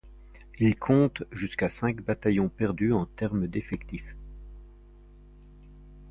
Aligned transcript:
Il 0.57 0.75
compte 0.77 1.25
jusqu'à 1.31 1.69
cinq 1.69 2.01
bataillons 2.01 2.49
perdus 2.49 2.91
en 2.91 3.05
termes 3.05 3.45
d'effectif. 3.45 4.15